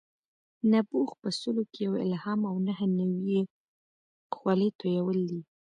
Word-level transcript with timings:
نبوغ 0.71 1.09
په 1.21 1.29
سلو 1.39 1.63
کې 1.71 1.79
یو 1.87 1.93
الهام 2.05 2.39
او 2.49 2.55
نهه 2.67 2.85
نوي 2.97 3.21
یې 3.35 3.41
خولې 4.35 4.69
تویول 4.79 5.19
دي. 5.29 5.41